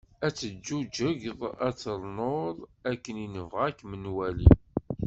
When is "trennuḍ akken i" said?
1.79-3.27